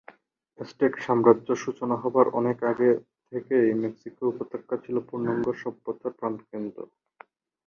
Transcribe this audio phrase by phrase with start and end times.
[0.59, 2.89] Aztec সাম্রাজ্য সূচনা হবার অনেক আগে
[3.31, 6.79] থেকেই মেক্সিকো উপত্যকা ছিল পূর্ণাঙ্গ সভ্যতার প্রাণকেন্দ্র।